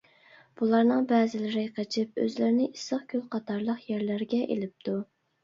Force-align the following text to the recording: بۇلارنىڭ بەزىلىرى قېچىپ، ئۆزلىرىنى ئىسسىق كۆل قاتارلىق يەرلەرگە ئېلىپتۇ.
بۇلارنىڭ 0.61 1.03
بەزىلىرى 1.11 1.65
قېچىپ، 1.75 2.17
ئۆزلىرىنى 2.23 2.65
ئىسسىق 2.71 3.05
كۆل 3.13 3.23
قاتارلىق 3.37 3.87
يەرلەرگە 3.93 4.43
ئېلىپتۇ. 4.51 4.99